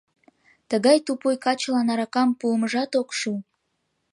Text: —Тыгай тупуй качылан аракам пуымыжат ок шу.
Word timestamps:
—Тыгай 0.69 0.97
тупуй 1.05 1.35
качылан 1.45 1.87
аракам 1.93 2.29
пуымыжат 2.39 2.91
ок 3.01 3.09
шу. 3.19 3.31